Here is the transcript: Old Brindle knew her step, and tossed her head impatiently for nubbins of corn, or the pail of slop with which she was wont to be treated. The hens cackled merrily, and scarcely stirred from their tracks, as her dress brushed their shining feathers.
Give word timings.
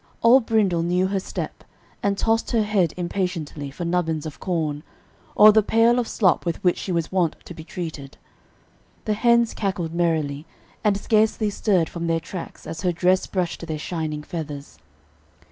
Old 0.23 0.47
Brindle 0.47 0.81
knew 0.81 1.05
her 1.05 1.19
step, 1.19 1.63
and 2.01 2.17
tossed 2.17 2.49
her 2.49 2.63
head 2.63 2.91
impatiently 2.97 3.69
for 3.69 3.85
nubbins 3.85 4.25
of 4.25 4.39
corn, 4.39 4.81
or 5.35 5.51
the 5.51 5.61
pail 5.61 5.99
of 5.99 6.07
slop 6.07 6.43
with 6.43 6.57
which 6.63 6.79
she 6.79 6.91
was 6.91 7.11
wont 7.11 7.35
to 7.45 7.53
be 7.53 7.63
treated. 7.63 8.17
The 9.05 9.13
hens 9.13 9.53
cackled 9.53 9.93
merrily, 9.93 10.47
and 10.83 10.97
scarcely 10.97 11.51
stirred 11.51 11.87
from 11.87 12.07
their 12.07 12.19
tracks, 12.19 12.65
as 12.65 12.81
her 12.81 12.91
dress 12.91 13.27
brushed 13.27 13.67
their 13.67 13.77
shining 13.77 14.23
feathers. 14.23 14.79